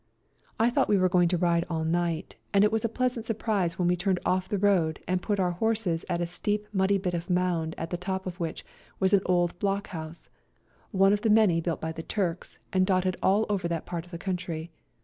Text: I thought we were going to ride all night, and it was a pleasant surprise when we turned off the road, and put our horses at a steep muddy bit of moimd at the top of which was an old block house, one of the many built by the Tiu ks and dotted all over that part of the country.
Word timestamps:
I 0.59 0.71
thought 0.71 0.89
we 0.89 0.97
were 0.97 1.07
going 1.09 1.27
to 1.27 1.37
ride 1.37 1.63
all 1.69 1.83
night, 1.83 2.35
and 2.55 2.63
it 2.63 2.71
was 2.71 2.83
a 2.83 2.89
pleasant 2.89 3.23
surprise 3.23 3.77
when 3.77 3.87
we 3.87 3.95
turned 3.95 4.19
off 4.25 4.49
the 4.49 4.57
road, 4.57 4.99
and 5.07 5.21
put 5.21 5.39
our 5.39 5.51
horses 5.51 6.05
at 6.09 6.21
a 6.21 6.25
steep 6.25 6.65
muddy 6.73 6.97
bit 6.97 7.13
of 7.13 7.27
moimd 7.27 7.75
at 7.77 7.91
the 7.91 7.97
top 8.01 8.25
of 8.25 8.39
which 8.39 8.65
was 8.99 9.13
an 9.13 9.21
old 9.27 9.59
block 9.59 9.89
house, 9.89 10.27
one 10.89 11.13
of 11.13 11.21
the 11.21 11.29
many 11.29 11.61
built 11.61 11.79
by 11.79 11.91
the 11.91 12.01
Tiu 12.01 12.35
ks 12.39 12.57
and 12.73 12.87
dotted 12.87 13.15
all 13.21 13.45
over 13.47 13.67
that 13.67 13.85
part 13.85 14.03
of 14.03 14.09
the 14.09 14.17
country. 14.17 14.71